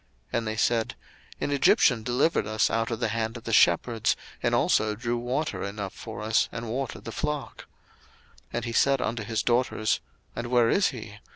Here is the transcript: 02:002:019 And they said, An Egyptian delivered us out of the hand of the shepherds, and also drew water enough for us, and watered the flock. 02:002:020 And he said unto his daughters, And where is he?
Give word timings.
02:002:019 0.33 0.37
And 0.39 0.47
they 0.47 0.55
said, 0.55 0.95
An 1.41 1.51
Egyptian 1.51 2.01
delivered 2.01 2.47
us 2.47 2.71
out 2.71 2.89
of 2.89 2.99
the 2.99 3.09
hand 3.09 3.37
of 3.37 3.43
the 3.43 3.53
shepherds, 3.53 4.15
and 4.41 4.55
also 4.55 4.95
drew 4.95 5.15
water 5.15 5.61
enough 5.61 5.93
for 5.93 6.23
us, 6.23 6.49
and 6.51 6.67
watered 6.69 7.05
the 7.05 7.11
flock. 7.11 7.67
02:002:020 8.45 8.45
And 8.53 8.65
he 8.65 8.73
said 8.73 8.99
unto 8.99 9.23
his 9.23 9.43
daughters, 9.43 9.99
And 10.35 10.47
where 10.47 10.71
is 10.71 10.87
he? 10.87 11.19